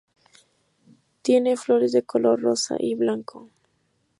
[1.21, 3.51] Tiene flores de color rosa y blanco.